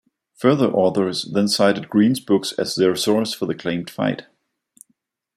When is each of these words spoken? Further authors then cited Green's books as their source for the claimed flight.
Further 0.37 0.67
authors 0.71 1.25
then 1.31 1.47
cited 1.47 1.87
Green's 1.87 2.19
books 2.19 2.53
as 2.53 2.73
their 2.75 2.95
source 2.95 3.35
for 3.35 3.45
the 3.45 3.53
claimed 3.53 3.87
flight. 3.91 4.25